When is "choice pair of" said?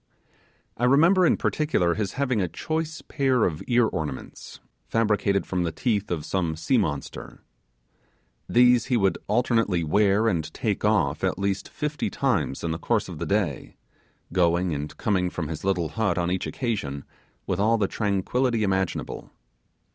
2.47-3.61